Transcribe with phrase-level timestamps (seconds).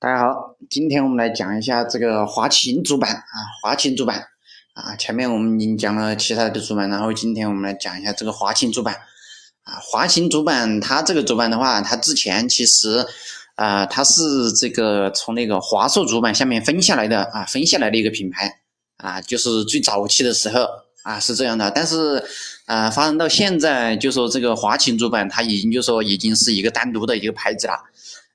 [0.00, 4.28] 大家好，今天我们来讲一下这个华擎主板啊，华擎主板
[4.72, 8.94] 啊，前面我们已经讲了其他的主板，然后今天我们来讲一下这个华擎主板
[9.64, 13.04] 啊，华擎主板它这个主板的话，它之前其实
[13.56, 18.60] 啊，它是这个从那个华硕主板下面分下来的啊，分下来的一个品牌
[18.98, 20.64] 啊，就是最早期的时候
[21.02, 22.24] 啊是这样的，但是
[22.66, 27.74] 啊，发展到现在，就说这个华擎主板它已经就说已经是一个单独的一个牌子了。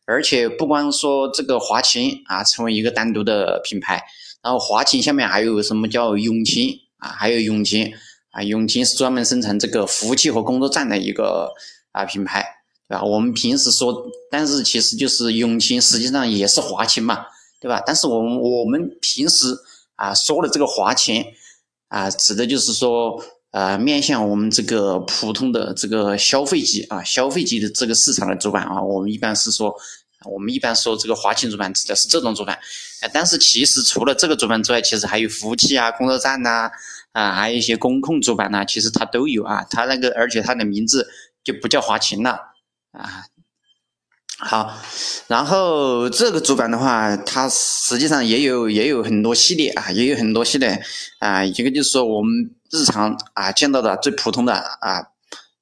[0.05, 4.03] 而且不光说这个华擎啊，成为一个单独的品牌，
[4.41, 7.93] 然后华擎下面还有什么叫永擎啊，还有永擎
[8.31, 11.53] 啊，永擎是专门生产这个服务器和工作站的一个
[11.91, 12.43] 啊品牌，
[12.87, 13.03] 对吧？
[13.03, 17.27] 我们平时说，但是其实就是永擎，实际上也是华擎嘛，
[17.61, 17.81] 对吧？
[17.85, 19.55] 但是我们我们平时
[19.95, 21.25] 啊说的这个华擎
[21.87, 29.73] 啊，指的就是说呃面向我们这个普通的这个消费级啊消费级的这个市场的主板啊，我们一般是说。
[30.25, 32.57] 我们一般说这个华擎主板指的是这种主板，
[33.01, 36.71] 哎，但是其实除了这个主板之外，其实还有服务器啊、工作站呐，
[37.11, 39.65] 啊，还有一些工控主板呐，其实它都有啊。
[39.69, 41.09] 它那个，而且它的名字
[41.43, 42.39] 就不叫华擎了
[42.93, 43.25] 啊。
[44.37, 44.73] 好，
[45.27, 50.81] 然后这个主板的话，它实际上也有也有很多系列啊，也有很多系列
[51.19, 51.43] 啊。
[51.43, 55.05] 一个就是说我们日常啊见到的最普通的啊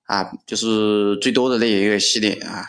[0.06, 2.66] 啊，就是最多的那一个系列啊。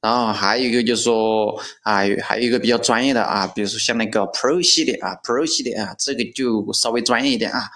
[0.00, 7.68] 然后还有一个就是说啊，还有一个比较专业的啊，比如说像那个 Pro 系列啊，Pro 系列啊，这个就稍微专业一点啊。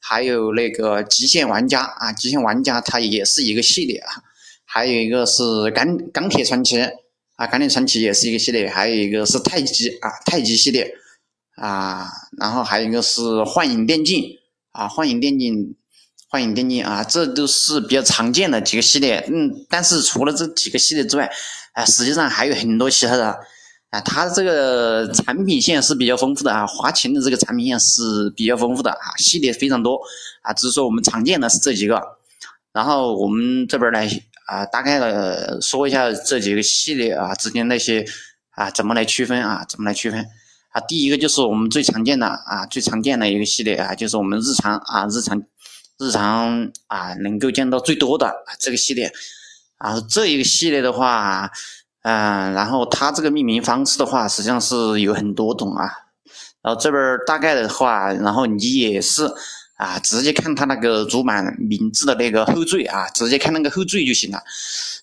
[0.00, 4.22] 还有那个极限玩家啊，极限玩家它也是一个系列啊。
[4.64, 6.80] 还有一个是钢钢铁传奇
[7.36, 8.68] 啊，钢铁传奇也是一个系列。
[8.68, 10.94] 还有一个是太极啊，太极系列
[11.56, 12.06] 啊。
[12.38, 14.22] 然后还有一个是幻影电竞
[14.72, 15.76] 啊，幻影电竞。
[16.28, 19.22] 幻影电竞啊，这都是比较常见的几个系列。
[19.30, 21.30] 嗯，但是除了这几个系列之外，
[21.74, 23.38] 啊，实际上还有很多其他的。
[23.90, 30.00] 啊，它这个产品线是比较丰富的啊，华擎的这个产品线是比较丰富的啊，系列非常多
[30.40, 30.54] 啊。
[30.54, 32.00] 只是说我们常见的是这几个。
[32.72, 34.08] 然后我们这边来
[34.46, 38.02] 啊，大概的说一下这几个系列啊之间那些
[38.52, 40.26] 啊怎么来区分啊，怎么来区分
[40.72, 40.80] 啊？
[40.80, 45.42] 第一个就是我们最常见的啊，最常见的一个系列啊，就是我们日常啊日常。
[45.98, 49.12] 日常啊，能够见到最多的这个系列
[49.76, 51.48] 啊，这一个系列的话，
[52.02, 55.88] 嗯，然后它这个命名方式的话，实际上是有很多种啊。
[56.60, 59.30] 然后这边大概的话，然后你也是
[59.76, 64.42] 啊，直接看它那个主板名字的那个后缀啊，直接看那个后缀就行了。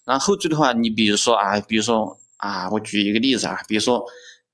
[0.04, 4.04] 然后后缀的话，你比如说啊，比如说啊，我举一个例子啊，比如说。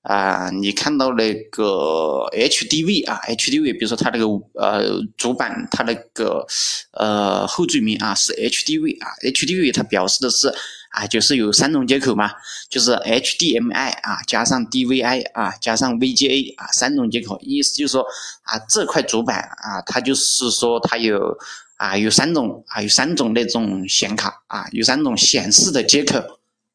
[0.06, 6.46] 啊，你看到那个 HDV 啊，HDV，比如说它那个呃主板，它那个
[6.92, 10.48] 呃后缀名啊是 HDV 啊，HDV 它表示的是
[10.92, 12.30] 啊，就是有三种接口嘛，
[12.70, 18.06] 就是 HDMI 啊加上 DVI 啊加上 VGA 啊三种接口，意思就是说
[18.44, 21.36] 啊这块主板啊它就是说它有
[21.78, 26.22] 啊有三种啊有三种那种显卡啊有三种显示的接口。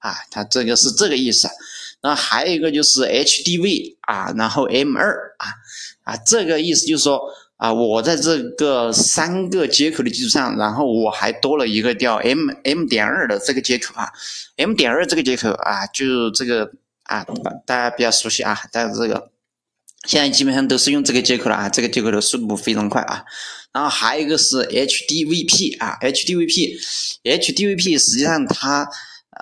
[0.00, 1.46] 啊，它这个是这个意思。
[2.02, 5.48] 然后还有一个就是 HDV 啊，然后 M 二啊
[6.04, 7.20] 啊，这个意思就是说
[7.56, 14.08] 啊，我在这个三个接口的基础上，然后我还多了一个叫 M M 点二的这个接口啊
[14.56, 16.72] ，M 点二这个接口啊，就这个
[17.02, 17.26] 啊，
[17.66, 19.30] 大家比较熟悉啊，但是这个
[20.06, 23.22] 现在基本上都是用这个接口了啊，这个接口的速度非常快啊。
[23.74, 28.88] 然后还有一个是 HDVP 啊，HDVP，HDVP 实际上它。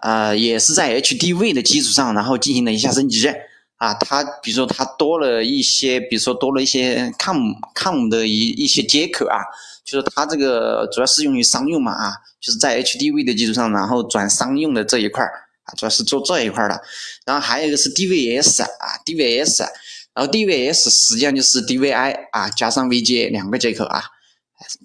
[0.03, 3.29] 呃，也是在 HDV 的基础上，然后进行了一下升级
[3.77, 3.95] 啊。
[3.95, 9.41] 它比如说它多了一些，比如说多了一些 COM COM 的一一些接口啊，
[9.85, 16.81] 就是它这个主要是用于商用嘛啊，就是在 HDV 的基础上，然后转商用的这一块啊，主要是做这一块的。
[17.25, 19.63] 然后还有一个是 DVS 啊，DVS，
[20.15, 24.03] 然后 DVS 实际上就是 DVI 啊加上 VGA 两个接口啊。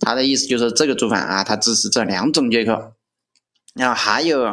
[0.01, 2.93] 它的意思就是这个主板啊，它支持这两种接口。
[3.73, 4.43] 然后还有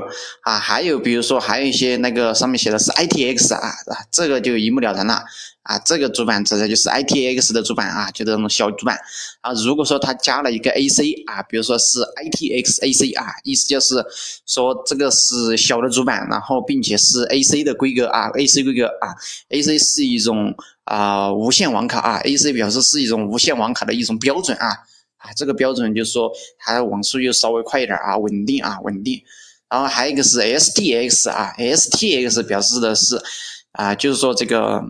[0.42, 3.70] 啊，还有比如说还有一些那个上面写的是 ITX 啊，
[4.10, 5.22] 这个就一目了然了
[5.62, 8.98] 啊，这个主板指的就是 ITX 的主板啊，就这种小主板
[9.42, 9.52] 啊。
[9.52, 14.02] 如果说它加了一个 AC 啊，比如说是 ITX AC 啊，意思就是
[14.46, 19.14] 说这个是小的主板，然后并且是 AC 的规格啊，AC 规格啊
[19.50, 24.78] ，AC 是一种啊无线网卡啊，AC 表示是一种无线网卡的一种标准啊。
[25.20, 29.22] 啊，这个标准就是说它网速又稍微快一点啊，稳定啊，稳定。
[29.68, 33.20] 然后还有一个是 STX 啊，STX 表示的是
[33.72, 34.82] 啊，就是说这个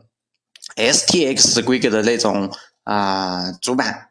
[0.77, 2.51] STX 规格的那种
[2.85, 4.07] 啊主板。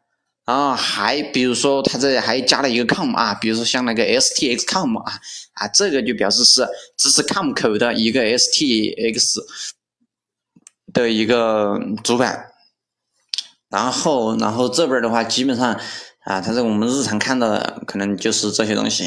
[0.45, 5.13] 然后还比如说它这里还加了一个 COM 啊，比如说像那个 STX COM 啊
[5.53, 6.67] 啊，这个就表示是
[6.97, 9.37] 支持 COM 口的一个 STX
[10.91, 12.47] 的一个主板。
[13.69, 15.79] 然后，然后这边的话，基本上
[16.25, 19.03] 啊，它是我们日常看到的，可能就是这些东西。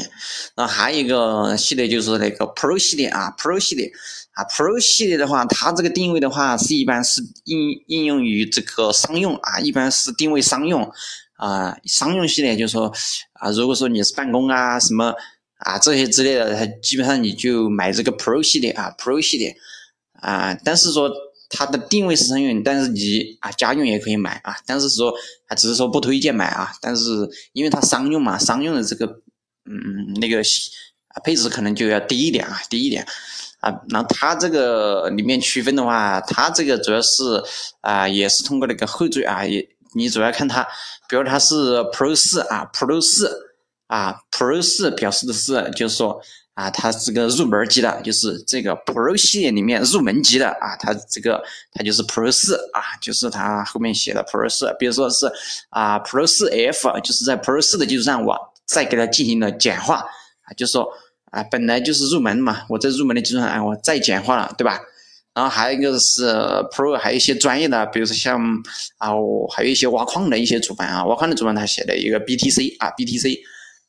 [0.55, 3.91] 然后还有一个系列就是那个 Pro 系列啊，Pro 系列
[4.33, 10.91] 啊，Pro 系列的话，它这个定位的话是一般是应应用于这个商用啊，一般是定位商用
[11.37, 12.91] 啊，商用系列就是说
[13.33, 15.13] 啊，如果说你是办公啊什么
[15.59, 19.55] 啊这些之类的，它基本上你就买这个 Pro 系列啊，Pro 系列
[20.19, 21.09] 啊，但是说。
[21.53, 25.13] 它的定位是商用，但是你啊家用也可以买啊，但是说
[25.47, 29.05] 啊只是说不推荐买啊，但是因为它商用嘛，商用的这个
[29.65, 30.41] 嗯那个
[31.23, 33.07] 配置可能就要低一点啊，低一点。
[33.59, 37.41] 啊，然后它这个里面区分的话，它这个主要是
[37.79, 39.65] 啊也是通过那个后缀啊，也
[39.95, 40.67] 你主要看它，
[41.07, 43.52] 比如它是 Pro 四啊，Pro 四
[43.93, 46.21] 啊，Pro 四表示的是就是说。
[46.55, 55.25] 啊，它这个入门级的，就是这个 Pro 系列里面入门级的啊，它这个它就是 Pro 四啊，就是它后面写的 Pro 四，比如说是
[55.71, 58.37] 啊 Pro 四 F，就是在 Pro 四的基础上，我
[58.67, 60.87] 再给它进行了简化啊，就是说
[61.31, 64.79] 啊本来就是入门嘛，我在入门的基础上，哎，我再简化了，对吧？
[65.33, 66.27] 然后还有一个是
[66.71, 68.39] Pro，还有一些专业的，比如说像
[68.99, 73.39] 啊，我还有一些挖矿的一些主板啊，挖矿的主板它写的一个 BTC 啊，BTC。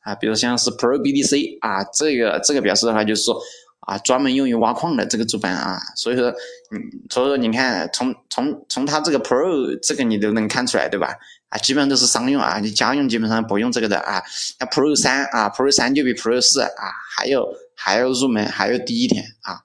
[0.05, 3.41] 啊，比如像是 Pro BTC 啊，这个这个表示的话，就是说
[3.81, 6.29] 啊，专门用于挖矿的这个主板啊，所以说，
[6.71, 6.81] 嗯，
[7.11, 11.15] 所以说你看，从从从它这个 Pro 这个你都能看出来，对吧？
[11.49, 14.23] 啊，基本上都是商用啊，你家用基本上不用这个的啊。
[14.59, 16.69] 那 Pro 三啊，Pro 三就比 Pro 四啊
[17.17, 19.61] 还有还要入门，还要低一点啊。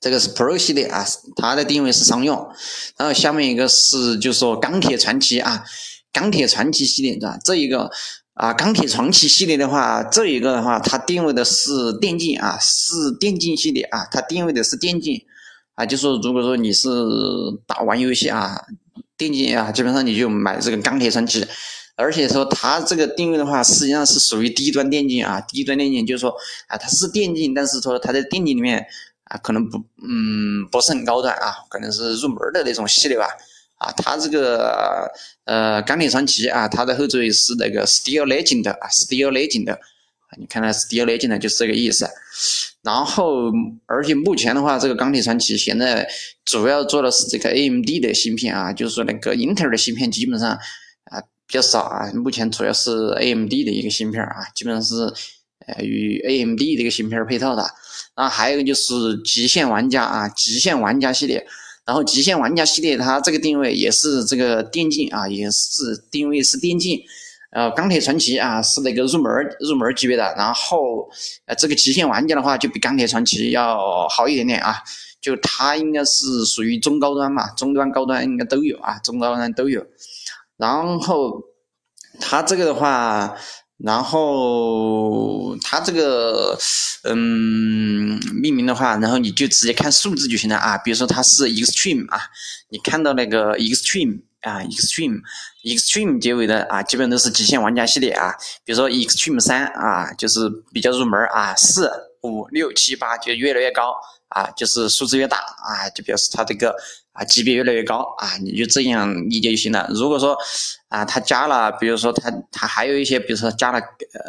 [0.00, 1.04] 这个是 Pro 系列啊，
[1.36, 2.36] 它的定位是商用。
[2.96, 5.64] 然后下面一个是就是说钢铁传奇啊，
[6.12, 7.38] 钢铁传奇系列是吧？
[7.44, 7.90] 这一个。
[8.34, 15.24] 啊，钢铁传奇系列的话，这一个的话，它定位的是电竞啊，是电竞系列啊，它定位的是电竞
[15.76, 16.88] 啊，就说如果说你是
[17.64, 18.60] 打玩游戏啊，
[19.16, 21.46] 电竞啊，基本上你就买这个钢铁传奇，
[21.94, 26.34] 而且说它这个定位的话，实际上是属于低端电竞啊，低端电竞就是说
[26.66, 28.84] 啊，它是电竞，但是说它在电竞里面
[29.26, 33.28] 啊，可能不，嗯，不是很高端啊，可能是入门的那种系列吧。
[33.78, 35.10] 啊，它这个
[35.44, 39.78] 呃钢铁传奇啊，它的后缀是那个 Steel Legend 啊，Steel Legend 啊，
[40.38, 42.08] 你看它 Steel Legend 就是这个意思。
[42.82, 43.50] 然后，
[43.86, 46.06] 而且目前的话，这个钢铁传奇现在
[46.44, 54.94] 主要做的是这个 AMD 的芯片啊，就是说那个英特尔的芯片基本上啊比较少啊，目前主要是 AMD 的一个芯片啊，基本上是
[55.66, 57.62] 呃与 AMD 这个芯片配套的。
[58.14, 61.46] 然后还有一个就是极限玩家啊，极限玩家系列。
[61.86, 67.00] 然后极限玩家系列，它这个定位也是这个电竞啊，也是定位是电竞。
[67.50, 71.08] 呃，钢铁传奇啊是那个入门入门级别的，然后
[71.46, 74.76] 呃这个极限玩家的话就比钢铁传奇要好一点点啊，
[75.20, 79.86] 就它应该是属于中高端嘛，中端高端应该都有啊，中高端都有。
[80.56, 81.42] 然后
[82.20, 83.36] 它这个的话。
[83.78, 86.56] 然后它这个，
[87.02, 90.78] 嗯，命名的话，然后你就直接看数字就行了啊。
[90.78, 92.20] 比如说它是 extreme 啊，
[92.70, 98.32] 你看到那个 extreme 啊，extreme，extreme 结尾的啊，基本都是极限玩家系列啊。
[98.64, 101.90] 比如说 extreme 三啊，就是比较入门啊，四、
[102.22, 103.94] 五、六、七、八就越来越高
[104.34, 106.74] 啊，就是数字越大啊，就表示它这个。
[107.14, 109.88] 啊，级别越来越高啊，你就这样理解就行了。
[109.94, 110.36] 如果说
[110.88, 113.78] 啊，它加了，比如说它它还有一些，比如说加了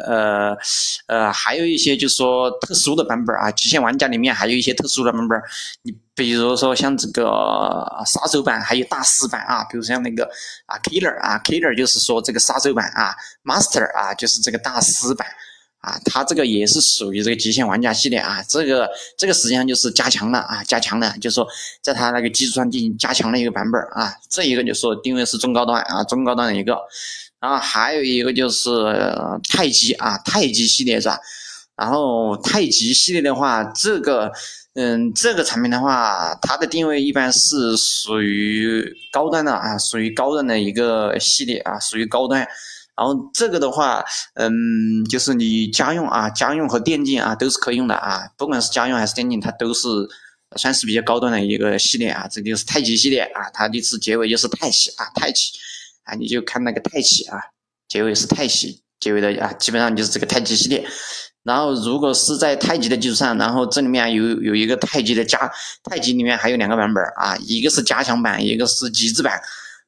[0.06, 0.56] 呃
[1.08, 5.36] 呃，还有一些就是说特殊的版本啊，极限玩家里面还有一些特殊的版本。
[5.82, 10.22] 你比如说像这个杀手版，还有大师版啊，比如像那个
[10.66, 15.26] 啊 Killer 啊 Killer 就是说这个杀手版啊，Master 啊就是这个大师版。
[15.86, 21.46] 啊，它这个也是属于这个极限玩家系列啊，这个这个实际上就是加强了啊，加强了，就是说
[21.80, 26.76] 在它那个基础上进行加强的一个版本啊，这一个就说定位是中高端啊，中高端的一个，
[27.40, 28.68] 然后还有一个就是
[29.48, 31.20] 太极啊，太极系列是吧？
[31.76, 34.32] 然后太极系列的话，这个
[34.74, 42.44] 嗯，这个产品的话，它的定位一般是属于高端的啊，属于高端的一个系列啊，属于高端。
[42.96, 44.02] 然后这个的话，
[44.34, 49.86] 嗯，就是你家用啊，家用和电竞啊都是可以用的啊，不管是家用还是电竞，它都是
[50.56, 52.26] 算是比较高端的一个系列啊。
[52.26, 55.50] 这就是太极系列啊，它的是结尾就是太极啊，太极
[56.04, 57.38] 啊，你就看那个太极啊，
[57.86, 60.86] 结尾是太极结尾的啊，基本上就是这个太极系列。
[61.42, 65.38] 然后如果是在太极的基础上，然后这里面有有一个太极的加，
[65.84, 69.40] 太极里面还有两个版本啊，一个是加强版，一个是极致版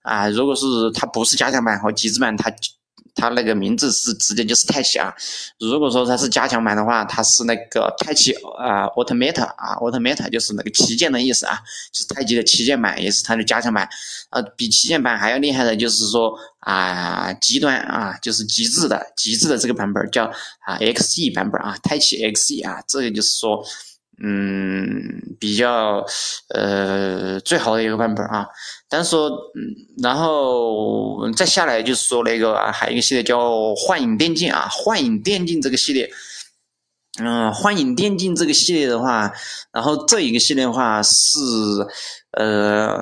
[0.03, 0.29] 啊。
[0.29, 2.49] 如果是它不是加强版和极致版，它
[3.19, 5.13] 它那个名字是直接就是太起啊。
[5.59, 11.59] 如果说它是加强版的话，它是那个太极啊，Automata 啊，Automata 就是那个旗舰的意思啊，
[11.93, 13.89] 就是太极的旗舰版，也是它的加强版。
[14.31, 20.25] 啊，比旗舰版还要厉害的就是说啊，极端啊，就是极致的极致的这个版本叫
[20.67, 23.65] 啊 XE 版本啊，太极 XE 啊，这个就是说。
[24.21, 26.05] 嗯，比较
[26.49, 28.49] 呃最好的一个版本啊，
[28.89, 29.63] 但是说，嗯，
[30.03, 36.11] 然后再下来就是说那个，还有一个系列叫幻影电竞啊，幻影电竞这个系列，
[37.21, 39.33] 嗯，幻影电竞这个系列的话，
[39.73, 41.39] 然后这一个系列的话是
[42.33, 42.99] 呃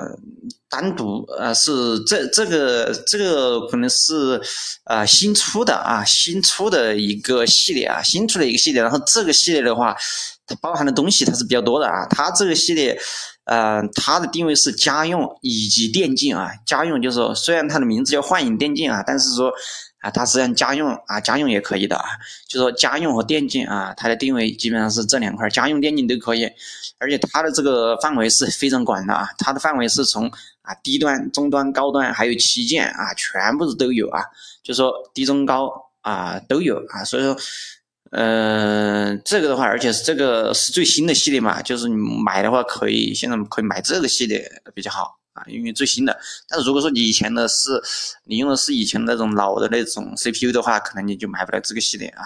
[0.69, 4.39] 单独呃是这这个这个可能是
[4.83, 9.97] 啊新出的啊新出的一个系列啊新出的一个系列，然后这个系列的话。
[10.47, 12.97] 它包含的东西它是比较多的啊，它这个系列，
[13.43, 16.49] 呃，它的定位是家用以及电竞啊。
[16.65, 19.51] 家用就是说，虽然它的名字叫幻影电竞啊，但是说
[19.99, 22.05] 啊，它实际上家用啊，家用也可以的啊。
[22.47, 26.49] 就说家用和电竞啊，它的定位基本上是这两块，家用、电竞都可以。
[26.97, 34.23] 而且它的这个范围是非常广的啊，它的范围是从啊低端、中端、高端，还有旗舰啊，全部是都有啊。
[34.63, 35.69] 就说低、中、高
[36.01, 37.37] 啊都有啊，所以说。
[38.11, 46.17] 嗯，这个的话，而且是这个是最新的系列嘛，就是你买的话可以现在可以买这个系列比较好啊，因为最新的。
[46.47, 47.81] 但是如果说你以前的是
[48.23, 52.23] 你用的是以前那种老的那种 CPU 的话，可能你就买不了这个系列啊。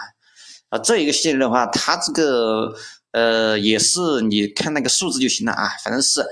[0.69, 2.73] 啊，这一个系列的话，它这个
[3.11, 6.23] 呃也是你看那个数字就行了啊，反正是，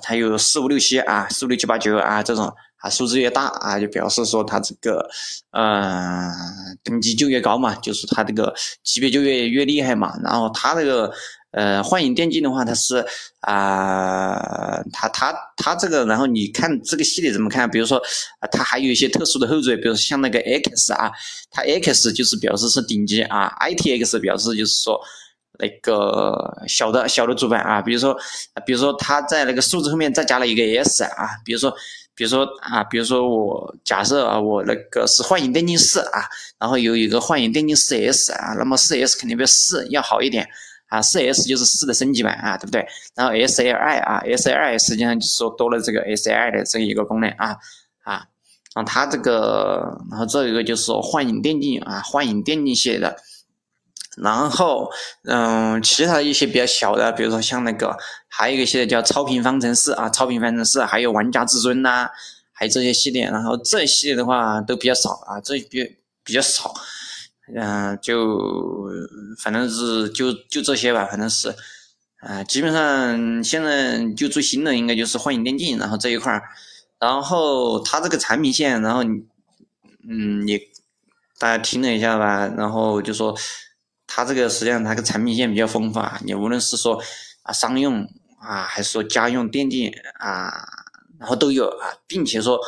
[0.00, 2.54] 它有四五六七啊，四五六七八九啊这种。
[2.82, 5.08] 啊，数字越大啊，就表示说它这个，
[5.52, 6.28] 嗯，
[6.82, 10.12] 等级就越高嘛，就是它这个级别就越越厉害嘛。
[10.24, 11.12] 然后它这个，
[11.52, 13.04] 呃，幻影电竞的话，它是
[13.42, 17.70] 啊，它它它这个，然后你看这个系列怎么看？
[17.70, 18.02] 比如说，
[18.50, 21.08] 它还有一些特殊的后缀，比如像那个 X 啊，
[21.52, 25.00] 它 X 就是表示是顶级啊，ITX 表示就是说
[25.60, 28.18] 那个小的小的主板啊，比如说，
[28.66, 31.72] 比如说它在那个数字后面再加了一个 S 啊，比如说。
[32.14, 36.28] 比如说啊，比如说我假设啊，我那个是幻影电竞四啊，
[36.58, 40.46] 然后有一个幻影电竞四 S 啊，那么四 S 肯定比四要好一点
[40.88, 42.86] 啊，四 S 就是四的升级版啊，对不对？
[43.14, 47.56] 然后 SLI 啊，SLI 实际上就是说多了这个 SLI 的这一个功能啊
[48.04, 48.26] 啊，
[48.74, 53.16] 然后它这个，然后这一个就是说幻影电竞啊，幻影电竞系列的。
[54.18, 54.90] 然后，
[55.24, 57.96] 嗯，其他一些比较小的，比如说像那个，
[58.28, 62.10] 还有一个系列叫超频方程式啊，超频方程式，还有玩家至尊呐，
[62.52, 63.24] 还有这些系列。
[63.30, 66.74] 然后这系列的话都比较少啊，这比比较少，
[67.56, 68.38] 嗯，就
[69.42, 71.54] 反正是就就这些吧，反正是，
[72.20, 76.42] 啊，基本上现在就最新的应该就是幻影电竞，然后这一块儿，
[77.00, 79.02] 然后它这个产品线，然后，
[80.06, 80.58] 嗯，你
[81.38, 83.34] 大家听了一下吧，然后就说。
[84.14, 87.02] 它这个实际上它个产品线比较丰富啊，你无论是说
[87.44, 88.06] 啊商用
[88.38, 90.52] 啊，还是说家用电竞啊，
[91.18, 92.60] 然后都有啊，并且说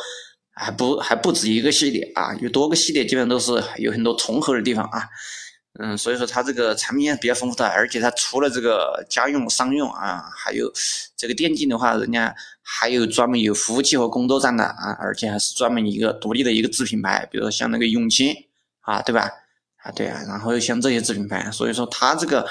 [0.55, 5.07] 还不还不止一个系列啊，有多个系列，基本上都是有很多重合的地方啊，
[5.79, 10.71] 嗯，所以说它这个产品线比较丰富的，而且它除了这个家用、商用啊，还有
[11.15, 18.33] 这个电竞的话，人家还有专门有服务器和工作站的啊，而且还是专门一个独立的一个子品牌，比如说像那个永清
[18.81, 19.29] 啊，对吧？
[19.85, 22.43] 啊，对啊，然后又像这些子品牌，所以说它这个，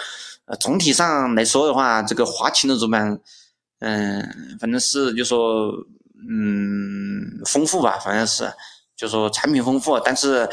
[0.44, 3.18] 呃，总体上来说的话，这个华擎的主板，
[3.80, 5.72] 嗯，反正是就说，
[6.30, 8.48] 嗯，丰富吧，反正是，
[8.94, 10.48] 就说产品丰富，但是，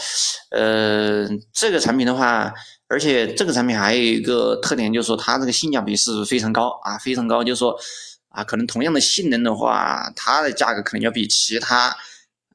[0.49, 2.51] 呃，这个产品的话，
[2.87, 7.77] 而且这个产品还有一个特点，就是说它这个性价比是非常高啊，非常高，就是说，
[8.29, 11.95] 啊，可能同样的性能的话，它的价格可能要比其他，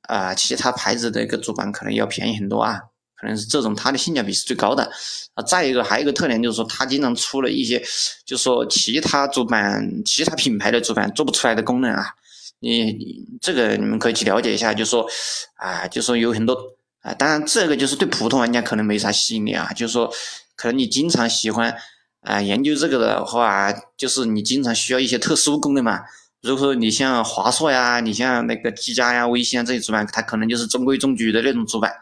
[0.08, 2.80] 啊，其他牌子的一个主板可能要便宜很多啊。
[3.16, 4.90] 可能是这种它的性价比是最高的
[5.34, 7.82] 啊，再一个还有一个特点就是说它经常出了一些，
[8.24, 12.14] 就是说其他主板、其他品牌的主板做不出来的功能啊，
[12.60, 15.08] 你这个你们可以去了解一下，就说
[15.54, 16.54] 啊，就说有很多
[17.00, 20.12] 啊，当然这个就是对普通玩家可能没啥吸引力啊，就是说
[20.54, 21.74] 可能你经常喜欢
[22.20, 26.00] 啊研究这个的话，就是你经常需要一些特殊功能嘛。
[26.42, 31.92] 如果说你像华硕呀，你像那个技嘉呀、微星啊这些主板，它可能就是中规中矩的那种主板。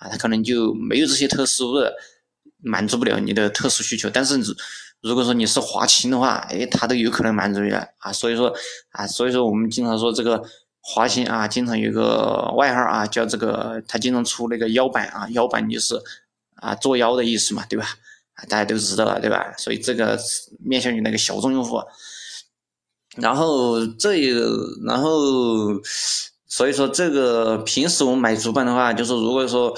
[0.00, 1.94] 啊，它可能就没有这些特殊的，
[2.56, 4.08] 满足不了你的特殊需求。
[4.08, 4.40] 但是，
[5.02, 8.10] 如果说你是华擎的话，哎，它都有可能满足你啊。
[8.10, 8.50] 所以说，
[8.92, 10.42] 啊，所以说我们经常说这个
[10.80, 15.94] 华擎啊，经常有个外号啊，叫这个，它经常出那个腰板啊，腰板就是
[16.56, 17.86] 啊，做腰的意思嘛，对吧？
[18.32, 19.52] 啊，大家都知道了，对吧？
[19.58, 20.18] 所以这个
[20.64, 21.78] 面向于那个小众用户。
[23.16, 24.18] 然后这，
[24.86, 25.78] 然后。
[26.50, 29.72] 所以说这个平时我们买主板的话，就是如果说，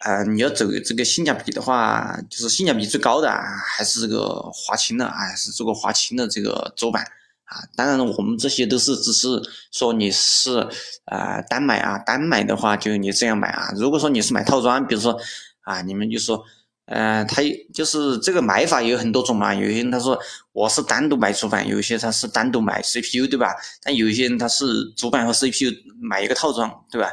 [0.00, 3.44] 呃，你要走这个性价比的话，就是性价比最高的啊，
[3.76, 7.04] 还是这个华清的啊，还是这个华清的这个主板
[7.44, 7.60] 啊。
[7.76, 10.66] 当然我们这些都是只是说你是
[11.04, 13.70] 啊单买啊，单买的话就你这样买啊。
[13.76, 15.20] 如果说你是买套装，比如说
[15.60, 16.42] 啊，你们就说。
[16.90, 17.42] 嗯，他
[17.74, 19.54] 就是这个买法有很多种嘛。
[19.54, 20.18] 有些人他说
[20.52, 23.54] 我是单独买主板，有些他是单独买 CPU，对吧？
[23.82, 27.10] 但有些人他是主板和 CPU 买一个套装，对吧？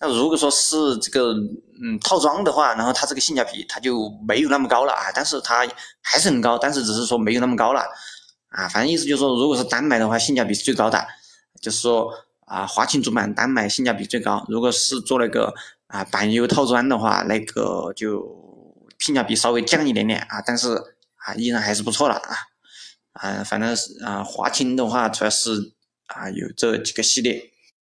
[0.00, 1.32] 那如果说是这个
[1.80, 5.64] 嗯套装的话，然后它这个性价比它就没有那么高了啊，但是它
[6.00, 7.80] 还是很高，但是只是说没有那么高了
[8.48, 8.66] 啊。
[8.66, 11.00] 反正意思就是说，如果是单买的话，性价比是最高的，
[11.60, 12.12] 就是说
[12.46, 14.44] 啊，华擎主板单买性价比最高。
[14.48, 15.54] 如果是做那个
[15.86, 18.42] 啊板油套装的话，那个就。
[19.04, 20.76] 性价比稍微降一点点啊，但是
[21.16, 22.36] 啊依然还是不错了啊
[23.14, 25.74] 啊，反正是啊华清的话主要是
[26.06, 27.51] 啊有这几个系列。